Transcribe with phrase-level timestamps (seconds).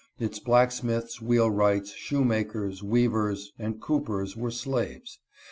[0.17, 5.19] Its blacksmiths, ~wlieeiwrights, shoemakers, weavers, and coopers were slaves.